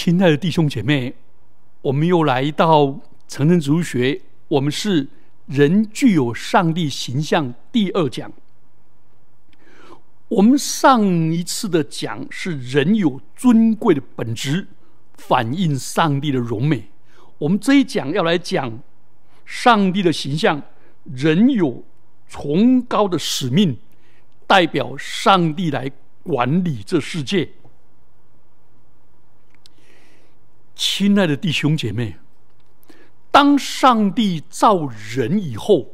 [0.00, 1.12] 亲爱的弟兄姐妹，
[1.82, 5.08] 我们又来到成人主学，我们是
[5.46, 8.32] 人具有上帝形象第二讲。
[10.28, 14.68] 我们上一次的讲是人有尊贵的本质，
[15.14, 16.90] 反映上帝的荣美。
[17.38, 18.80] 我们这一讲要来讲
[19.44, 20.62] 上帝的形象，
[21.02, 21.82] 人有
[22.28, 23.76] 崇高的使命，
[24.46, 25.90] 代表上帝来
[26.22, 27.48] 管理这世界。
[30.78, 32.14] 亲爱的弟兄姐妹，
[33.32, 35.90] 当上帝造人以后，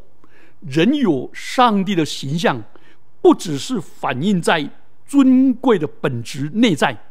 [0.60, 2.62] 人有上帝的形象，
[3.22, 4.68] 不只是反映在
[5.06, 7.02] 尊贵的本质内在，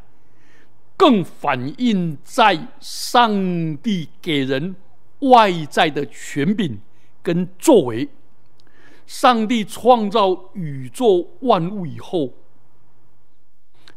[0.96, 4.76] 更反映在上帝给人
[5.22, 6.80] 外在的权柄
[7.24, 8.08] 跟作为。
[9.08, 12.36] 上帝创造宇宙万物以后，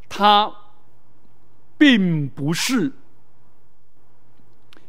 [0.08, 0.50] 他
[1.76, 2.90] 并不是。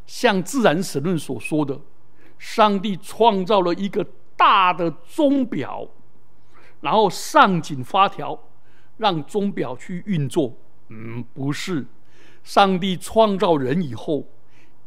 [0.08, 1.80] 像自然神论所说的，
[2.39, 5.86] 上帝创造了一个大的钟表，
[6.80, 8.39] 然后上紧发条，
[8.95, 10.55] 让钟表去运作。
[10.88, 11.85] 嗯，不是，
[12.41, 14.25] 上帝创造人以后，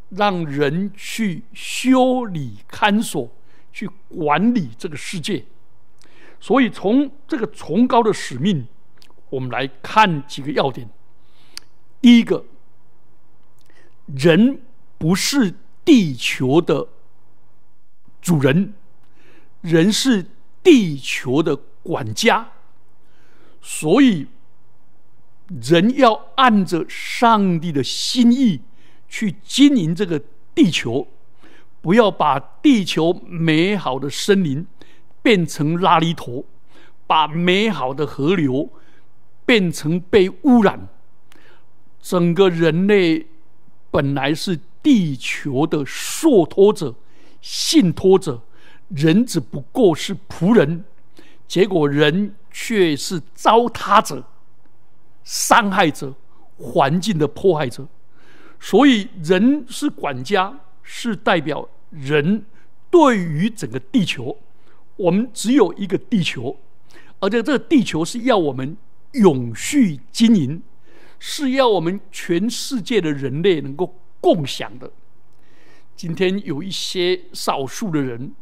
[0.08, 3.30] 让人去修理看守，
[3.70, 5.44] 去管理这个世界。
[6.40, 8.66] 所以，从这个崇高的使命，
[9.28, 10.88] 我们来看几个要点。
[12.00, 12.46] 第一个，
[14.06, 14.62] 人。
[15.00, 16.86] 不是地球的
[18.20, 18.74] 主人，
[19.62, 20.26] 人是
[20.62, 22.50] 地球的管家，
[23.62, 24.26] 所以
[25.48, 28.60] 人要按着上帝的心意
[29.08, 30.20] 去经营这个
[30.54, 31.08] 地球，
[31.80, 34.66] 不要把地球美好的森林
[35.22, 36.44] 变成垃圾头，
[37.06, 38.70] 把美好的河流
[39.46, 40.88] 变成被污染。
[42.02, 43.26] 整个人类
[43.90, 44.60] 本来是。
[44.82, 46.94] 地球的受托者、
[47.40, 48.42] 信托者，
[48.88, 50.84] 人只不过是仆人，
[51.46, 54.24] 结果人却是糟蹋者、
[55.22, 56.14] 伤害者、
[56.56, 57.86] 环境的迫害者。
[58.58, 62.44] 所以，人是管家，是代表人
[62.90, 64.36] 对于整个地球。
[64.96, 66.58] 我们只有一个地球，
[67.20, 68.76] 而且这个地球是要我们
[69.12, 70.62] 永续经营，
[71.18, 73.99] 是要我们全世界的人类能够。
[74.20, 74.90] 共享的，
[75.96, 78.34] 今天有一些少数的人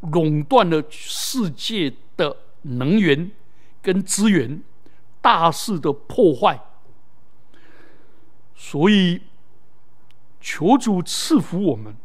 [0.00, 3.30] 垄断了世界的能源
[3.82, 4.62] 跟资源，
[5.20, 6.60] 大肆的破坏，
[8.54, 9.22] 所以
[10.40, 11.96] 求主赐福我们。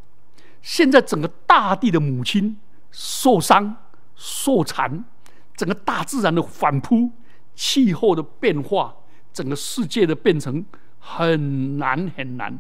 [0.62, 2.58] 现在整个大地的母亲
[2.90, 3.76] 受伤
[4.16, 5.04] 受残，
[5.56, 7.12] 整个大自然的反扑，
[7.54, 8.96] 气候的变化，
[9.34, 10.66] 整个世界的变成
[11.00, 12.58] 很难很难。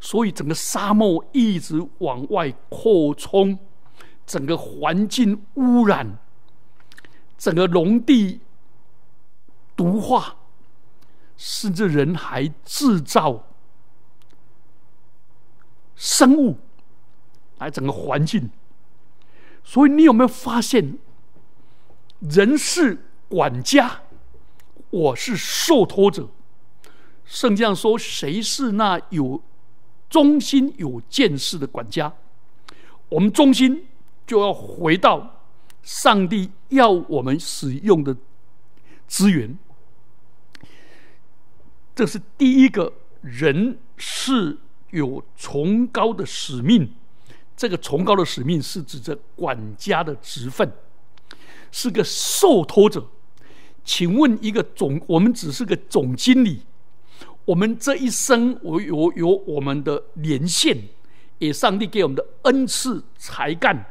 [0.00, 3.58] 所以整个沙漠一直往外扩充，
[4.26, 6.18] 整个环境污染，
[7.36, 8.40] 整个农地
[9.76, 10.36] 毒化，
[11.36, 13.44] 甚至人还制造
[15.94, 16.56] 生物
[17.58, 18.50] 来整个环境。
[19.62, 20.96] 所以你有没有发现，
[22.20, 24.00] 人是管家，
[24.88, 26.30] 我是受托者。
[27.26, 29.42] 圣经上说：“谁是那有？”
[30.10, 32.12] 忠心有见识的管家，
[33.08, 33.86] 我们忠心
[34.26, 35.44] 就要回到
[35.82, 38.14] 上帝要我们使用的
[39.06, 39.56] 资源。
[41.94, 44.58] 这是第一个人是
[44.90, 46.92] 有崇高的使命，
[47.56, 50.72] 这个崇高的使命是指着管家的职分，
[51.70, 53.06] 是个受托者。
[53.84, 56.62] 请问一个总，我们只是个总经理。
[57.44, 60.76] 我们这一生，我有有我们的连线，
[61.38, 63.86] 也上帝给我们的恩赐才干，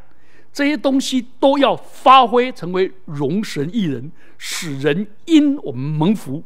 [0.53, 6.43] 这些东西都要发挥，成为容神一人，使人因我们蒙福，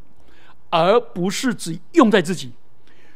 [0.69, 2.51] 而不是只用在自己。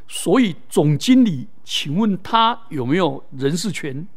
[0.08, 4.08] 所以总经理，请问他有没有人事权？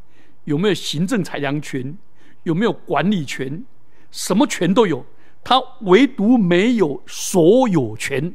[0.44, 1.96] 有没有行政裁量权？
[2.43, 3.64] 有没有管理权？
[4.11, 5.05] 什么权都有，
[5.43, 8.34] 他唯独没有所有权。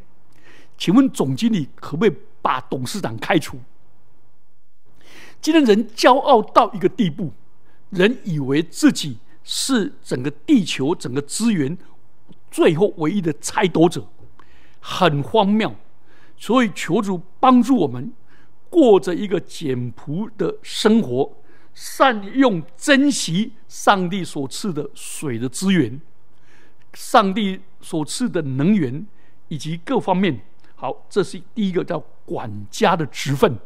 [0.77, 3.57] 请问总经理可不可以把董事长开除？
[5.41, 7.31] 今天人骄傲到一个地步，
[7.91, 11.77] 人以为自己是整个地球整个资源
[12.49, 14.07] 最后唯一的拆夺者，
[14.79, 15.75] 很荒谬。
[16.37, 18.11] 所以求主帮助我们
[18.69, 21.31] 过着一个简朴的生活，
[21.73, 26.01] 善用珍惜上帝所赐的水的资源，
[26.93, 29.05] 上帝所赐的能源
[29.47, 30.41] 以及各方面。
[30.75, 33.57] 好，这是第一个叫管家的职分。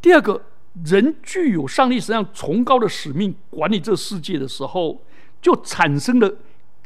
[0.00, 0.42] 第二个
[0.84, 5.02] 人具有上帝实际上崇高的使命，管理这世界的时候，
[5.40, 6.36] 就产生了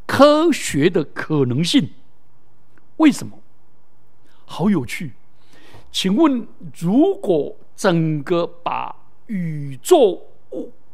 [0.06, 1.90] 科学的可能性。
[2.96, 3.38] 为什么？
[4.44, 5.12] 好有趣。
[5.92, 6.46] 请问，
[6.78, 8.94] 如果整个把
[9.26, 10.20] 宇宙、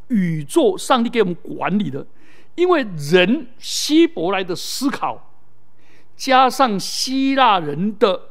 [0.08, 2.06] 宇宙上帝给我们管理的，
[2.54, 5.36] 因为人希伯来的思考，
[6.17, 8.31] 加上希腊人的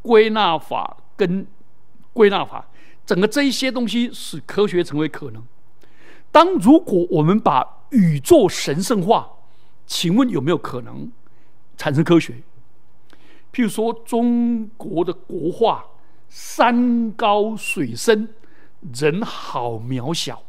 [0.00, 1.46] 归纳法跟
[2.12, 2.68] 归纳法，
[3.04, 5.42] 整个这一些东西使科学成为可能。
[6.30, 9.28] 当如果我们把宇宙神圣化，
[9.86, 11.10] 请问有没有可能
[11.76, 12.42] 产生科学？
[13.52, 15.84] 譬如说，中国的国画
[16.30, 18.34] “山高水深，
[18.94, 20.42] 人好渺小”，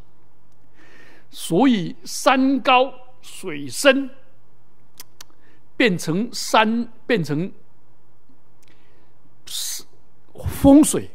[1.29, 4.09] 所以山高水深
[5.75, 7.51] 变成山，变成
[9.45, 9.83] 是
[10.47, 11.11] 风水，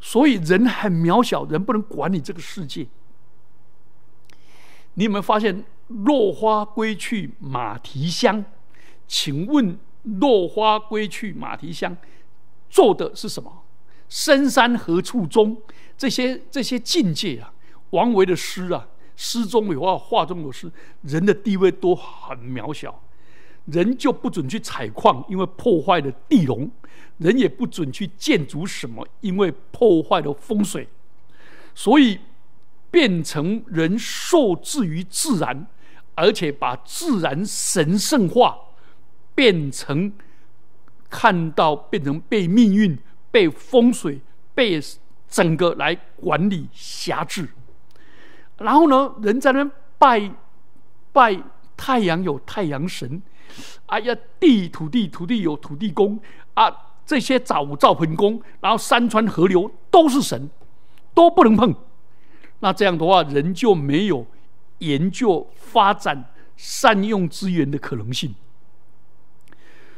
[0.00, 2.86] 所以人很渺小，人不能管理这个世界。
[4.94, 8.44] 你有没有发现“落花归去马蹄香”？
[9.06, 9.78] 请问？
[10.20, 11.96] 落花归去马蹄香，
[12.68, 13.62] 做的是什么？
[14.06, 15.62] 深山何处踪？
[15.96, 17.54] 这些这些境界啊，
[17.88, 18.86] 王维的诗啊，
[19.16, 20.70] 诗中有画，画中有诗，
[21.00, 23.02] 人的地位都很渺小，
[23.66, 26.68] 人就不准去采矿，因为破坏了地龙；
[27.18, 30.88] 人也不准去建筑什么，因为破坏了风水。
[31.74, 32.20] 所以
[32.90, 35.66] 变成人受制于自然，
[36.14, 38.58] 而且把自然神圣化。
[39.36, 40.12] 变成
[41.10, 42.96] 看到变成被命运、
[43.32, 44.20] 被风水、
[44.54, 44.80] 被
[45.28, 47.48] 整个来管理辖制，
[48.58, 49.68] 然后呢，人在那
[49.98, 50.30] 拜
[51.12, 51.36] 拜
[51.76, 53.20] 太阳有太阳神，
[53.86, 56.18] 哎呀，地土地土地有土地公
[56.54, 56.74] 啊，
[57.04, 60.50] 这些造造盆公，然后山川河流都是神，
[61.14, 61.74] 都不能碰。
[62.60, 64.26] 那这样的话，人就没有
[64.78, 68.34] 研究发展、善用资源的可能性。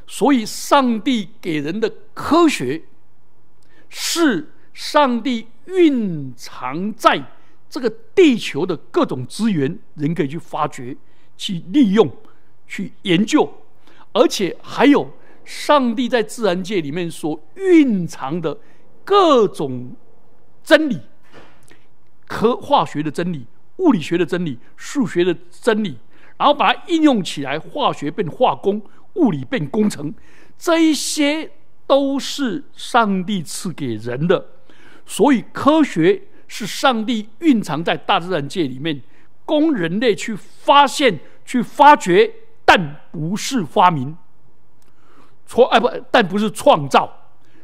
[0.07, 2.83] 所以，上帝给人的科学，
[3.89, 7.25] 是上帝蕴藏在
[7.69, 10.97] 这个地球的各种资源，人可以去发掘、
[11.37, 12.09] 去利用、
[12.67, 13.53] 去研究，
[14.13, 15.11] 而且还有
[15.45, 18.59] 上帝在自然界里面所蕴藏的
[19.05, 19.95] 各种
[20.63, 21.01] 真理，
[22.27, 23.47] 科化学的真理、
[23.77, 25.99] 物理学的真理、数学的真理，
[26.37, 28.83] 然后把它应用起来，化学变化工。
[29.17, 30.13] 物理变工程，
[30.59, 31.51] 这一些
[31.87, 34.47] 都是上帝赐给人的，
[35.07, 39.01] 所以科学是上帝蕴藏在大自然界里面，
[39.47, 42.31] 供人类去发现、去发掘，
[42.67, 44.15] 但不是发明。
[45.47, 47.11] 创哎不，但不是创造。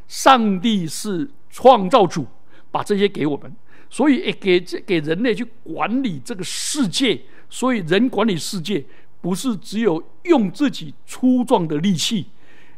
[0.07, 2.25] 上帝是创造主，
[2.71, 3.55] 把这些给我们，
[3.89, 8.83] 所以给这给人类去管理这个世界，所以人管理世界。
[9.21, 12.27] 不是只有用自己粗壮的力气，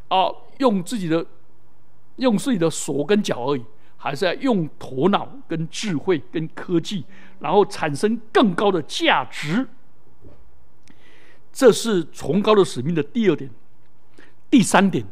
[0.10, 0.28] 啊，
[0.60, 1.26] 用自己的
[2.18, 3.66] 用自己的手跟脚而已，
[3.98, 7.04] 还是要用头脑跟智慧跟科技，
[7.40, 9.68] 然后产生更高的价值。
[11.56, 13.50] 这是崇高的使命的第二点。
[14.52, 15.04] 第三点，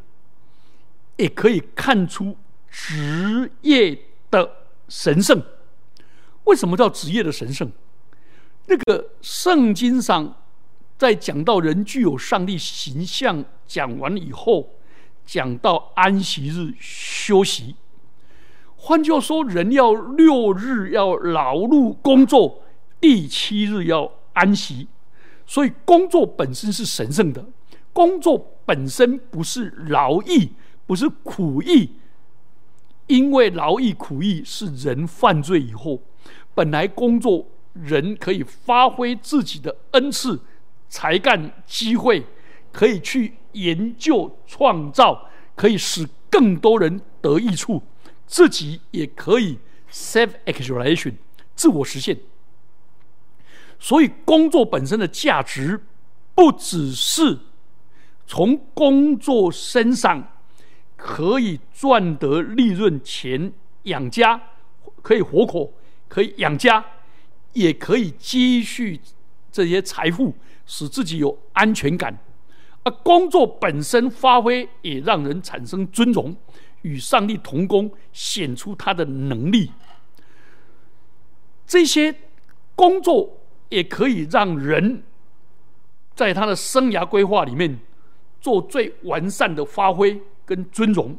[1.18, 2.38] 也可以看出
[2.70, 3.98] 职业
[4.30, 5.42] 的神圣。
[6.44, 7.72] 为什么叫职业的神圣？
[8.68, 10.36] 那个圣经上。
[10.96, 14.70] 在讲到人具有上帝形象讲完以后，
[15.26, 17.76] 讲到安息日休息。
[18.78, 22.64] 换句话说，人要六日要劳碌工作，
[23.02, 24.88] 第七日要安息。
[25.46, 27.46] 所以工作本身是神圣的，
[27.92, 30.52] 工作本身不是劳役，
[30.86, 31.92] 不是苦役。
[33.08, 36.02] 因为劳役苦役是人犯罪以后，
[36.54, 40.40] 本来工作人可以发挥自己的恩赐。
[40.90, 42.24] 才干机会
[42.72, 47.82] 可以去研究创造，可以使更多人得益处，
[48.28, 49.58] 自己也可以
[49.92, 51.14] self actualization
[51.56, 52.16] 自我实现。
[53.84, 55.78] 所以工作本身的价值，
[56.34, 57.38] 不只是
[58.26, 60.32] 从工作身上
[60.96, 63.52] 可以赚得利润钱
[63.84, 64.42] 养家，
[65.02, 65.74] 可以活口，
[66.08, 66.86] 可以养家，
[67.52, 69.02] 也可以积蓄
[69.52, 70.34] 这些财富。
[70.66, 72.18] 使自己有安全感，
[72.84, 76.34] 而工作本身发挥也让人产生尊荣，
[76.84, 79.74] 与上帝同工，显出他的能力。
[81.68, 82.16] 这些
[82.76, 83.43] 工作
[83.74, 85.02] 也可以让人
[86.16, 87.80] 在他的生涯规划里面
[88.40, 91.18] 做最完善的发挥，跟尊荣，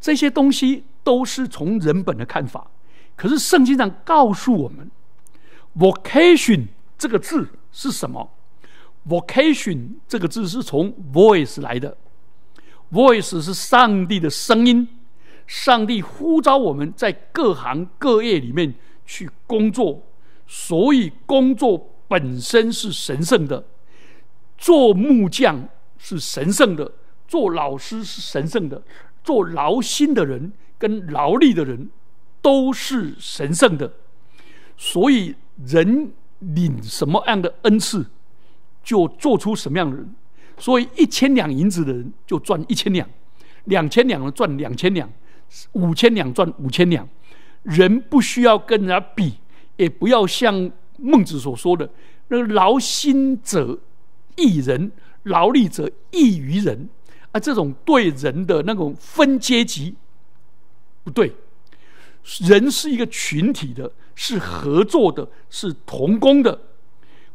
[0.00, 2.70] 这些东西都是从人本的看法。
[3.14, 4.90] 可是圣经上告诉我们
[5.76, 8.30] ，vocation 这个字是什么
[9.06, 11.96] ？vocation 这个字是从 voice 来的
[12.90, 14.88] ，voice 是上帝的声音，
[15.46, 20.02] 上帝呼召我们在各行各业里面去工作，
[20.46, 23.64] 所以工作本身是神圣的。
[24.58, 26.90] 做木匠是神圣的，
[27.28, 28.82] 做老师是神圣的，
[29.22, 31.90] 做劳心的人跟劳力的人
[32.40, 33.92] 都是神圣的。
[34.78, 35.34] 所以
[35.66, 38.06] 人领什么样的恩赐，
[38.82, 40.14] 就做出什么样的人。
[40.58, 43.06] 所以一千两银子的人就赚一千两，
[43.64, 45.10] 两千两的赚两千两，
[45.72, 47.06] 五千两赚五千两。
[47.62, 49.34] 人不需要跟人家比，
[49.76, 51.90] 也不要像孟子所说的
[52.28, 53.78] 那个劳心者。
[54.38, 54.92] 益人，
[55.22, 56.90] 劳力者益于人，
[57.32, 59.94] 啊，这种对人的那种分阶级
[61.02, 61.32] 不对。
[62.40, 66.60] 人是一个群体的，是合作的，是同工的。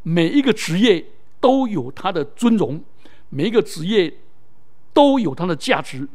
[0.03, 1.03] 每一个职业
[1.39, 2.83] 都有它的尊荣，
[3.29, 4.13] 每一个职业
[4.93, 6.07] 都有它的价值。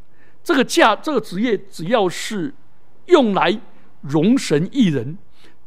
[0.45, 2.55] 这个价，这个职业只要是
[3.07, 3.61] 用来
[4.03, 5.19] 容神益人、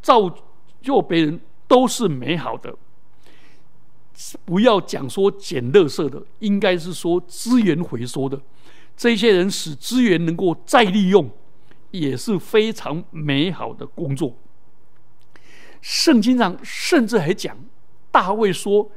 [0.01, 0.33] 造
[0.81, 2.75] 就别人，都是美好的。
[4.43, 8.39] 不要讲说捡垃圾的，应该是说资源回收的。
[8.97, 11.29] 这些人使资源能够再利用，
[11.91, 14.35] 也是非常美好的工作。
[15.81, 17.55] 圣经上甚至还讲，
[18.11, 18.91] 大卫说，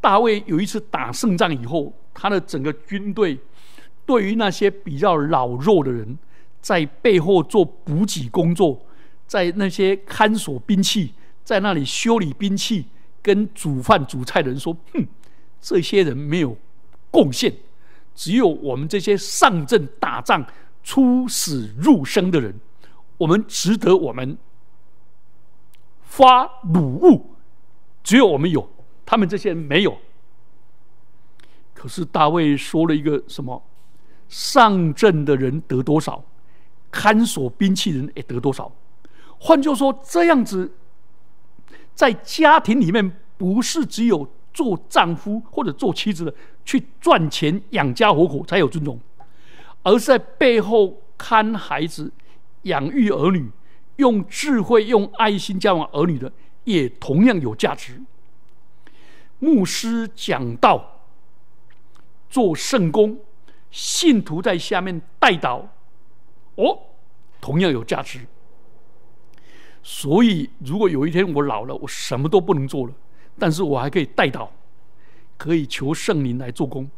[0.00, 3.38] 大卫有一次打胜仗以后，他的整个军队
[4.06, 6.18] 对于那些比较老弱的人，
[6.62, 8.80] 在背后做补给工作，
[9.26, 11.14] 在那些看守兵器，
[11.44, 12.86] 在那里修理兵器。
[13.22, 15.04] 跟煮饭煮菜的人说：“哼，
[15.60, 16.56] 这些人没有
[17.10, 17.52] 贡献，
[18.14, 20.46] 只有我们这些上阵打仗、
[20.84, 22.54] 出死入生的人，
[23.18, 24.38] 我们值得我们
[26.02, 27.34] 发鲁物。
[28.04, 28.70] 只有我们有，
[29.04, 29.98] 他们这些人没有。
[31.74, 33.60] 可是大卫说了一个什么？
[34.28, 36.24] 上阵的人得多少，
[36.92, 38.70] 看守兵器人也得多少。
[39.38, 40.72] 换句话说，这样子。”
[41.96, 49.00] 在家庭里面，不是只有做丈夫或者做妻子的去赚钱养家活口才有尊重，
[49.82, 52.12] 而是在背后看孩子、
[52.64, 53.50] 养育儿女、
[53.96, 56.30] 用智慧、用爱心教养儿女的，
[56.64, 58.02] 也同样有价值。
[59.38, 61.00] 牧师讲道、
[62.28, 63.18] 做圣公，
[63.70, 65.66] 信徒在下面带导，
[66.56, 66.78] 哦，
[67.40, 68.20] 同样有价值。
[69.88, 72.92] 所以，如果有一天我老了，我什么都不能做了，
[73.38, 74.52] 但是我还可以带导，
[75.36, 76.90] 可以求圣灵来做工。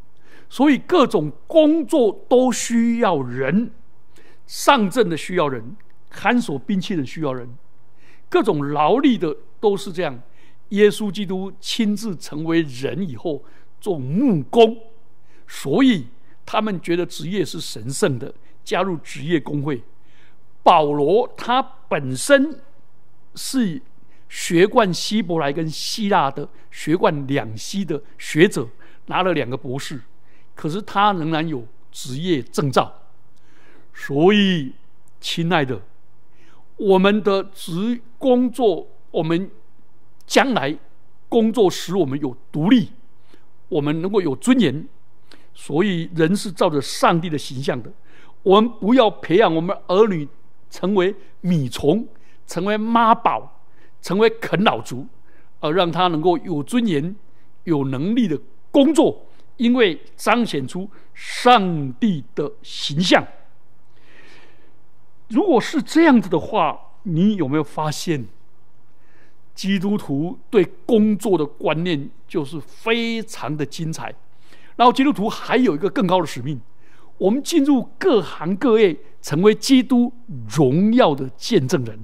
[0.48, 3.70] 所以，各种工作都需要人，
[4.46, 5.76] 上阵的需要人，
[6.08, 7.46] 看守兵器的需要人，
[8.30, 10.18] 各种劳力的都是这样。
[10.70, 13.44] 耶稣基督亲自成为人以后
[13.82, 14.74] 做木工，
[15.46, 16.06] 所以
[16.46, 18.32] 他们觉得职业是神圣的，
[18.64, 19.82] 加入职业工会。
[20.62, 22.58] 保罗他本身。
[23.34, 23.80] 是
[24.28, 28.68] 学贯希伯来跟希腊的学贯两栖的学者，
[29.06, 30.00] 拿了两个博士，
[30.54, 33.02] 可是他仍然有职业证照。
[33.94, 34.72] 所以，
[35.20, 35.80] 亲爱的，
[36.76, 39.50] 我们的职工作，我们
[40.26, 40.78] 将来
[41.28, 42.92] 工作使我们有独立，
[43.68, 44.86] 我们能够有尊严。
[45.54, 47.90] 所以，人是照着上帝的形象的。
[48.42, 50.28] 我们不要培养我们儿女
[50.70, 52.06] 成为米虫。
[52.48, 53.62] 成为妈宝，
[54.02, 55.06] 成为啃老族，
[55.60, 57.14] 而让他能够有尊严、
[57.62, 58.36] 有能力的
[58.72, 59.26] 工作，
[59.58, 63.24] 因为彰显出上帝的形象。
[65.28, 68.26] 如果是这样子的话，你有没有发现，
[69.54, 74.14] 基督徒对工作的观念就是非常的精彩？
[74.76, 76.60] 然后，基督徒还有一个更高的使命，
[77.18, 80.12] 我们进入各行各业，成为基督
[80.48, 81.98] 荣耀的见证人。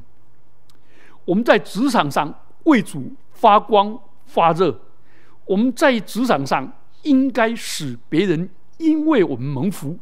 [1.24, 4.80] 我们在职场上为主发光发热，
[5.46, 9.98] 我们在职场上应该使别人因为我们蒙福，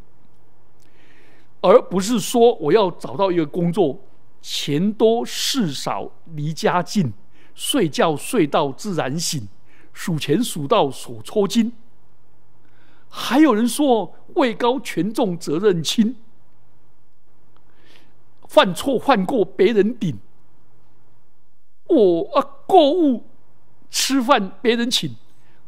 [1.61, 4.01] 而不是说我要找到一个工作，
[4.41, 7.13] 钱多事少离家近，
[7.55, 9.47] 睡觉睡到自然醒，
[9.93, 11.73] 数钱数到手抽筋。
[13.09, 16.17] 还有人说位高权重责任轻，
[18.49, 20.19] 犯错犯过别人顶。
[21.95, 23.25] 我啊，购物、
[23.91, 25.15] 吃饭别人请，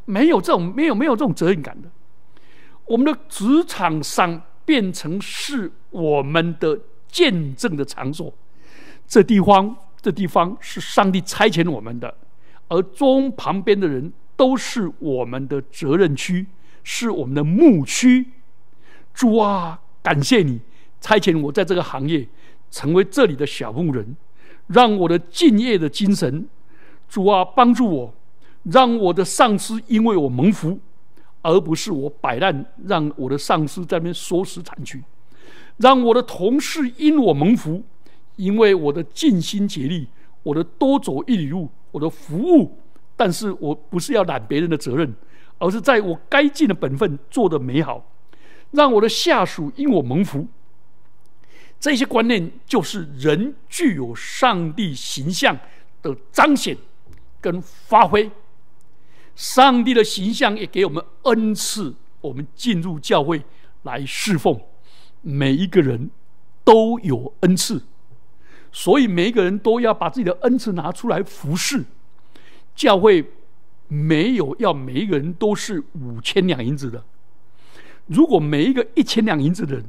[0.04, 1.90] 没有这种没有没有这种责任感的。
[2.86, 6.78] 我们的职场上变成是我们的
[7.08, 8.32] 见证的场所。
[9.06, 12.14] 这地方，这地方是上帝差遣我们的，
[12.68, 16.46] 而中旁边的人都是我们的责任区，
[16.82, 18.26] 是我们的牧区。
[19.12, 20.60] 主啊，感谢你
[21.00, 22.26] 差遣我在这个行业
[22.70, 24.16] 成为这里的小牧人，
[24.68, 26.46] 让我的敬业的精神，
[27.08, 28.14] 主啊，帮助我，
[28.64, 30.78] 让我的上司因为我蒙福，
[31.42, 35.02] 而不是我摆烂，让我的上司在那边缩食残去，
[35.76, 37.82] 让我的同事因我蒙福。
[38.36, 40.08] 因为我的尽心竭力，
[40.42, 42.76] 我的多走一里路，我的服务，
[43.14, 45.14] 但是我不是要揽别人的责任，
[45.58, 48.04] 而是在我该尽的本分做得美好，
[48.72, 50.48] 让我的下属因我蒙福。
[51.84, 55.54] 这些观念就是人具有上帝形象
[56.00, 56.74] 的彰显
[57.42, 58.30] 跟发挥。
[59.36, 63.44] 上帝的形象也给我们恩赐，我们进入教会
[63.82, 64.58] 来侍奉，
[65.20, 66.08] 每一个人
[66.64, 67.82] 都有恩赐。
[68.72, 71.84] 所以每一个人都要把自己的恩赐拿出来服侍
[72.74, 73.22] 教会，
[73.88, 77.04] 没有要每一个人都是五千两银子的。
[78.06, 79.84] 如果每一个一千两银子的人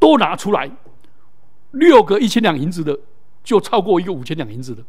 [0.00, 0.68] 都拿出来，
[1.78, 2.98] 六个一千两银子的
[3.42, 4.84] 就超过一个五千两银子的。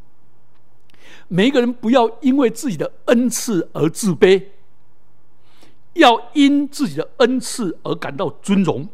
[1.28, 4.42] 每一个人不要因为自己的恩赐而自卑，
[5.94, 8.88] 要因自己的恩赐而感到尊荣，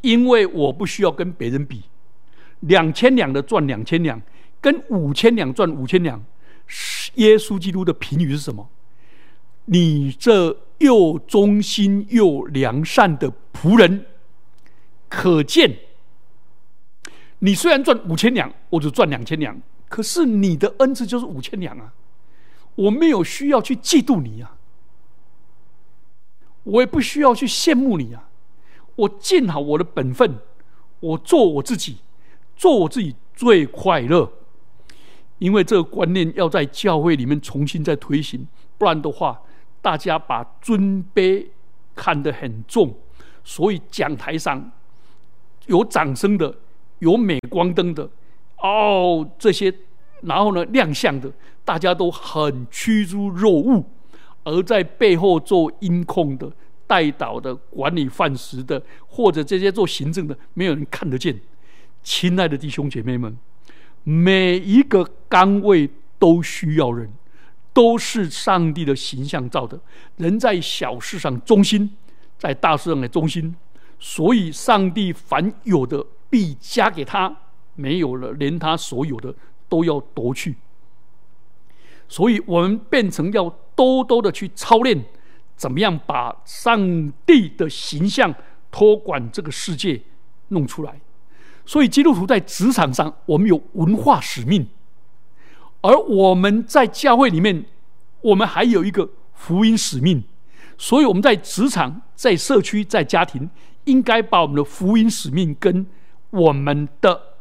[0.00, 1.82] 因为我不需要跟别人比。
[2.60, 4.20] 两千两的赚两千两，
[4.60, 6.22] 跟五千两赚五千两，
[7.14, 8.68] 耶稣基督的评语是什么？
[9.66, 14.06] 你这又忠心又良善的仆人，
[15.08, 15.76] 可见，
[17.40, 21.92] 你虽然赚五千两，我就赚两千两，可是你的恩赐就是五千两啊！
[22.74, 24.56] 我没有需要去嫉妒你啊，
[26.64, 28.28] 我也不需要去羡慕你啊！
[28.96, 30.38] 我尽好我的本分，
[31.00, 31.98] 我做我自己。
[32.56, 34.32] 做我自己最快乐，
[35.36, 39.38] 因为这个观念要在教会里面重新再推行，不然的话，
[39.82, 41.46] 大家把尊卑
[41.94, 42.96] 看得很重，
[43.44, 44.72] 所以讲台上
[45.66, 46.56] 有掌声的、
[46.98, 48.08] 有镁光灯的，
[48.58, 49.72] 哦，这些，
[50.22, 51.30] 然后呢亮相的，
[51.64, 53.82] 大家都很趋之若鹜；
[54.44, 56.50] 而在背后做音控的、
[56.86, 61.38] 带导的、管理饭食的，或者这些做行政的，没有人看得见。
[62.02, 63.36] 亲爱的弟兄姐妹们，
[64.04, 67.10] 每一个岗位都需要人，
[67.72, 69.78] 都是上帝的形象造的。
[70.16, 71.96] 人在小事上忠心，
[72.38, 73.54] 在大事上的忠心。
[73.98, 77.34] 所以，上帝凡有的必加给他，
[77.74, 79.34] 没有了，连他所有的
[79.68, 80.56] 都要夺去。
[82.08, 85.04] 所以我们变成要多多的去操练，
[85.56, 88.34] 怎么样把上帝的形象
[88.70, 90.00] 托管这个世界
[90.48, 91.00] 弄出来。
[91.64, 94.66] 所以，基督徒在职场上，我们有文化使命；
[95.80, 97.64] 而我们在教会里面，
[98.20, 100.22] 我们还有一个福音使命。
[100.78, 103.50] 所以，我们在职场、在社区、在家庭，
[103.82, 105.84] 应该把我们的福音使命跟
[106.36, 107.38] 我们的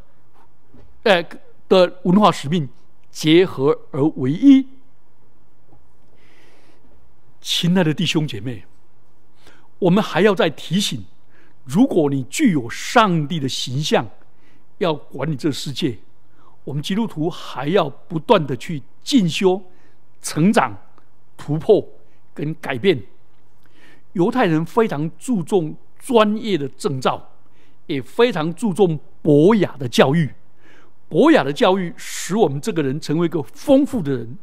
[1.04, 1.22] 呃
[1.68, 2.70] 的文化使命
[3.12, 4.66] 结合而为一。
[7.42, 8.64] 亲爱的弟兄姐妹，
[9.80, 11.06] 我们还要再提醒。
[11.66, 14.08] 如果你具有上帝的形象，
[14.78, 15.98] 要管理这个世界，
[16.64, 19.62] 我们基督徒还要不断的去进修、
[20.22, 20.76] 成长、
[21.36, 21.86] 突破
[22.34, 23.04] 跟改变。
[24.14, 27.35] 犹太人非常注重专业的证照，
[27.88, 30.30] 也非常注重博雅的教育。
[31.08, 34.38] 博雅的教育使我们这个人成为一个丰富的人、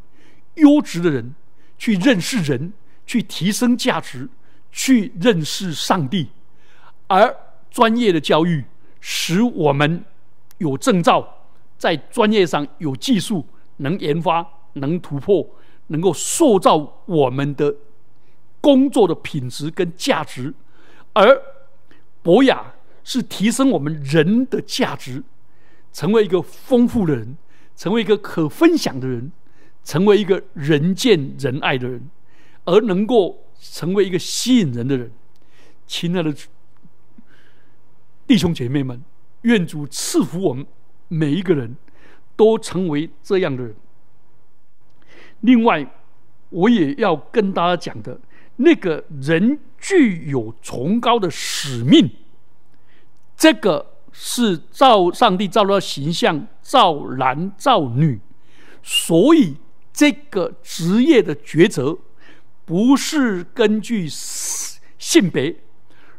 [0.54, 1.34] 优质的人，
[1.76, 2.72] 去认识人，
[3.04, 4.28] 去提升价值，
[4.70, 6.28] 去认识上帝。
[7.08, 7.36] 而
[7.70, 8.64] 专业的教育
[9.00, 10.04] 使我们
[10.58, 13.44] 有证照，在专业上有技术，
[13.78, 15.44] 能研发，能突破，
[15.88, 17.74] 能够塑造我们的
[18.60, 20.54] 工作的品质跟价值。
[21.12, 21.42] 而
[22.22, 22.72] 博雅
[23.04, 25.22] 是提升我们人的价值，
[25.92, 27.36] 成为一个丰富的人，
[27.76, 29.32] 成为一个可分享的人，
[29.84, 32.08] 成为一个人见人爱的人，
[32.64, 35.10] 而能够成为一个吸引人的人。
[35.86, 36.34] 亲爱的。
[38.24, 39.02] 弟兄姐妹们，
[39.42, 40.64] 愿主赐福我们
[41.08, 41.76] 每一个人，
[42.34, 43.74] 都成为这样的人。
[45.40, 45.84] 另外，
[46.48, 48.18] 我也要跟大家讲的，
[48.56, 52.08] 那个人具有崇高的使命，
[53.42, 58.20] 这个是造上帝造的形象，造男造女，
[58.84, 59.56] 所以
[59.92, 61.98] 这个职业的抉择
[62.64, 65.56] 不是根据性别，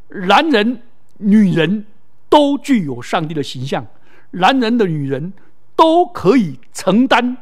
[0.10, 0.82] 男人。
[1.20, 1.86] 女人
[2.28, 3.88] 都具有上帝的形象，
[4.32, 5.32] 男人的女人
[5.74, 7.38] 都可以承担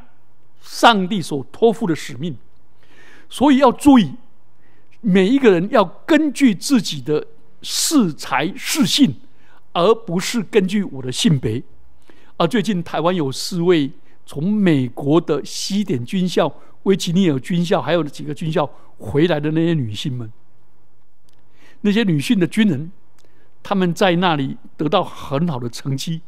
[0.62, 2.38] 上帝所托付的使命，
[3.28, 4.14] 所以要注意，
[5.00, 7.26] 每一个人要根据自己的
[7.64, 9.16] 适才适性，
[9.74, 11.62] 而不是根据我的性别。
[12.38, 13.92] 而最近台湾有四位
[14.26, 16.52] 从美国的西点军校、
[16.84, 20.32] 威吉尼亚军校，还有几个军校回来的那些女性们，
[21.82, 22.92] 那些女性的军人。
[23.64, 26.22] 他们在那里得到很好的成绩。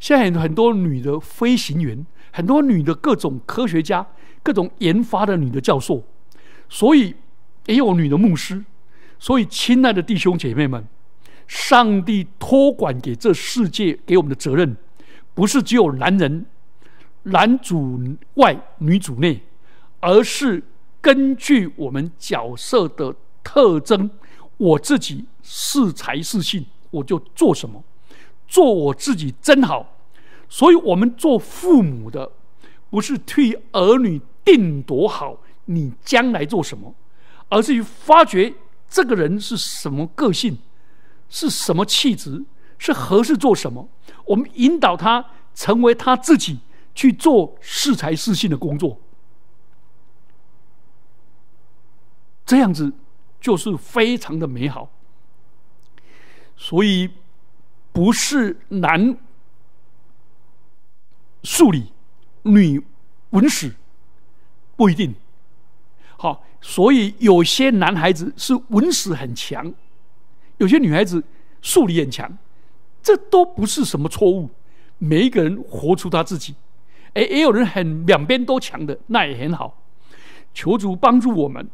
[0.00, 4.06] 现在很多女的飞行员，很多女的各种科学家，
[4.42, 6.02] 各种研发的女的教授，
[6.70, 7.14] 所以
[7.66, 8.64] 也有女的牧师。
[9.18, 10.82] 所以，亲爱的弟兄姐妹们，
[11.52, 14.74] 上帝托管给这世界给我们的责任，
[15.34, 16.46] 不是只有男人，
[17.24, 18.00] 男主
[18.34, 19.38] 外女主内，
[20.00, 20.62] 而是
[21.02, 24.10] 根据我们角色的特征。
[24.56, 27.84] 我自己是才是性，我就做什么，
[28.48, 29.98] 做我自己真好。
[30.48, 32.30] 所以，我们做父母的，
[32.88, 36.94] 不是替儿女定夺好你将来做什么，
[37.50, 38.54] 而是去发掘
[38.88, 40.56] 这个人是什么个性，
[41.32, 42.44] 是什么气质，
[42.78, 43.88] 是合适做什么。
[44.26, 46.60] 我们引导他成为他自己，
[46.94, 49.00] 去做适才适性的工作。
[52.46, 52.92] 这样子。
[53.42, 54.88] 就是非常的美好，
[56.56, 57.10] 所以
[57.90, 59.18] 不是男
[61.42, 61.92] 数理、
[62.42, 62.80] 女
[63.30, 63.74] 文史
[64.76, 65.12] 不一定
[66.16, 66.44] 好。
[66.60, 69.74] 所以有些男孩子是文史很强，
[70.62, 71.22] 有些女孩子
[71.60, 72.38] 数理很强，
[73.02, 74.48] 这都不是什么错误。
[74.98, 76.54] 每一个人活出他自己，
[77.14, 79.82] 哎，也有人很两边都强的，那也很好。
[80.54, 81.68] 求主帮助我们。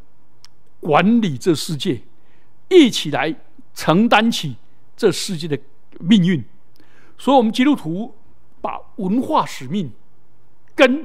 [0.81, 2.01] 管理这世界，
[2.69, 3.35] 一起来
[3.75, 4.57] 承担起
[4.97, 5.59] 这世界的
[5.99, 6.43] 命运。
[7.19, 8.15] 所以，我们基督徒
[8.61, 9.93] 把文化使命
[10.77, 11.05] 跟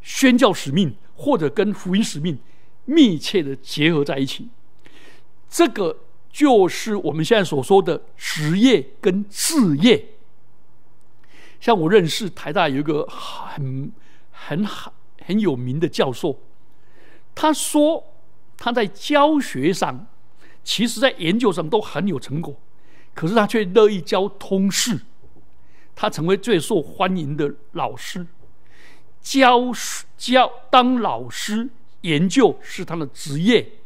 [0.00, 2.38] 宣教使命或者跟福音使命
[2.86, 4.48] 密切的结合在一起。
[5.50, 5.98] 这个
[6.30, 10.06] 就是我们现在所说的职业跟事业。
[11.60, 13.92] 像我认识台大有一个很
[14.30, 14.94] 很好
[15.26, 16.40] 很有名的教授。
[17.34, 18.14] 他说，
[18.56, 20.06] 他在教学上，
[20.62, 22.54] 其实在研究上都很有成果，
[23.12, 25.00] 可是他却乐意教通识，
[25.94, 28.26] 他成为最受欢迎的老师。
[29.20, 29.72] 教
[30.16, 31.68] 教当老师，
[32.02, 33.79] 研究是他的职业。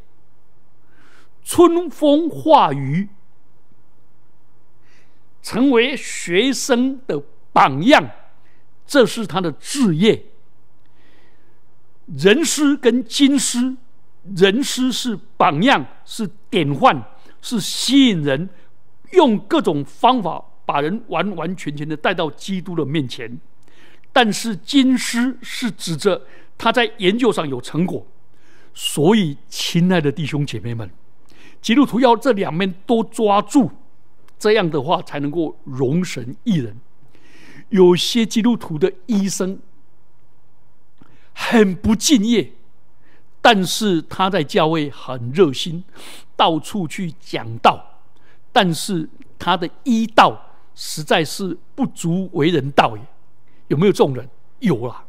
[1.45, 3.09] 春风化雨，
[5.43, 8.11] 成为学生的榜样，
[8.87, 10.25] 这是他的志业。
[12.07, 13.77] 人师跟金师，
[14.35, 17.05] 人师是榜样，是典范，
[17.41, 18.49] 是吸引人，
[19.13, 23.39] 用各种方法把人完完全全的带到基督的面前。
[24.13, 26.27] 但是金师是指着
[26.57, 28.07] 他在研究上有成果。
[28.73, 30.91] 所以，亲爱的弟兄姐妹们，
[31.65, 33.71] 基督徒要这两面都抓住，
[34.39, 36.77] 这样的话才能够容神一人。
[37.71, 39.59] 有些基督徒的医生。
[41.37, 42.53] 很不敬业，
[43.41, 45.83] 但是他在教会很热心，
[46.37, 47.85] 到处去讲道。
[48.53, 50.41] 但是他的医道
[50.77, 53.03] 实在是不足为人道也。
[53.67, 54.29] 有没有这种人？
[54.61, 55.05] 有啊。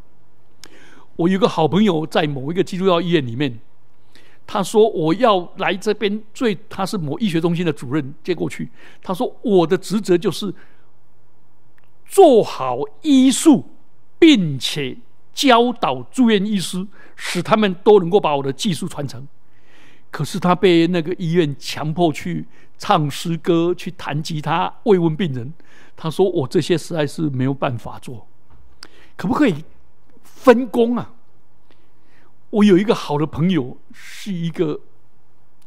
[1.15, 3.59] 我有个好朋友在某一个基督教医院里面，
[4.47, 8.69] 他说我要来这边，最他是某医学中心的主任接过去。
[9.01, 10.53] 他说我的职责就是
[12.05, 13.65] 做好医术，
[14.19, 14.97] 并且。
[15.35, 19.27] 教导住院医师，使他们都能够把我的技术传承。
[20.09, 22.45] 可是他被那个医院强迫去
[22.77, 25.53] 唱诗歌、去弹吉他、慰问病人。
[25.97, 28.25] 他说：“我这些实在是没有办法做，
[29.17, 29.65] 可不可以
[30.23, 31.13] 分工啊？”
[32.55, 34.79] 我有一个好的朋友，是一个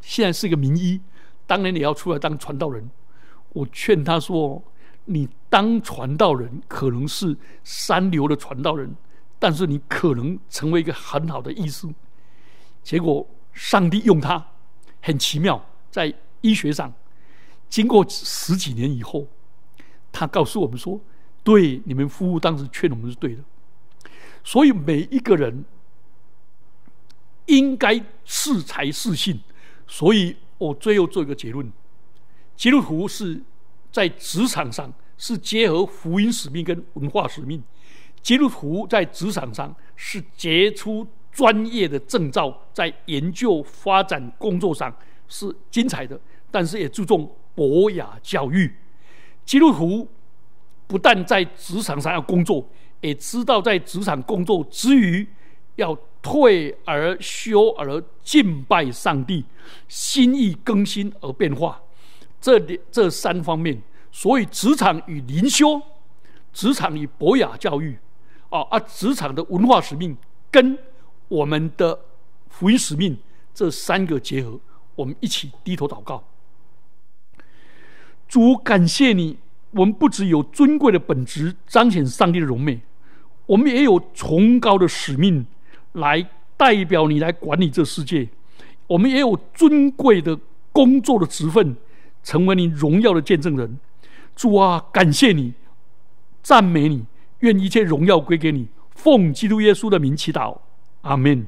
[0.00, 0.98] 现在是一个名医，
[1.46, 2.90] 当年也要出来当传道人。
[3.50, 4.62] 我劝他说
[5.04, 8.96] ：“你当传道人，可能是三流的传道人。”
[9.38, 11.94] 但是你可能成为一个很好的医生，
[12.82, 14.46] 结果上帝用他
[15.02, 16.90] 很奇妙，在医学上，
[17.68, 19.26] 经过十几年以后，
[20.10, 20.98] 他告诉我们说
[21.44, 23.44] ：“对你们夫妇，当时劝我们是对的。”
[24.42, 25.64] 所以每一个人
[27.48, 29.38] 应该适才适性。
[29.86, 31.70] 所以我最后做一个结论：
[32.56, 33.42] 基督徒是
[33.90, 37.62] 在职场上是结合福音使命跟文化使命。
[38.22, 44.94] 基督徒在职场上是杰出专业的证照，在研究发展工作上
[45.28, 48.74] 是精彩的，但是也注重博雅教育。
[49.46, 50.06] 基督徒
[50.86, 52.68] 不但在职场上要工作，
[53.00, 55.26] 也知道在职场工作之余，
[55.76, 55.96] 要
[56.28, 59.42] 退而修而敬拜上帝，
[59.88, 61.80] 心意更新而变化。
[62.38, 62.60] 这
[62.92, 63.80] 这三方面，
[64.12, 65.80] 所以职场与灵修，
[66.52, 67.96] 职场与博雅教育，
[68.50, 70.14] 啊啊，职场的文化使命
[70.50, 70.78] 跟
[71.28, 71.98] 我们的
[72.50, 73.16] 福音使命
[73.54, 74.60] 这三个结合，
[74.96, 76.22] 我们一起低头祷告。
[78.28, 79.38] 主感谢你，
[79.70, 82.82] 我们不只有尊贵的本质彰显上帝的荣美，
[83.46, 85.46] 我们也有崇高的使命
[85.92, 88.28] 来代表你来管理这世界，
[88.86, 90.38] 我们也有尊贵的
[90.72, 91.76] 工作的职分。
[92.24, 93.78] 成为你荣耀的见证人，
[94.36, 95.54] 主啊，感谢你，
[96.42, 97.04] 赞美你，
[97.38, 98.68] 愿一切荣耀归给你。
[98.90, 100.58] 奉基督耶稣的名祈祷，
[101.02, 101.46] 阿门。